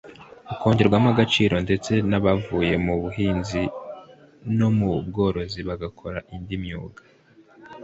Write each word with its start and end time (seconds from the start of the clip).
ukogererwa 0.53 0.97
agaciro; 1.13 1.55
ndetse 1.65 1.91
n'abavuye 2.09 2.73
mu 2.85 2.93
buhinzi 3.01 3.61
no 4.57 4.67
mu 4.77 4.89
bworozi 5.05 5.59
bagakora 5.69 6.19
indi 6.35 6.55
myuga 6.63 7.01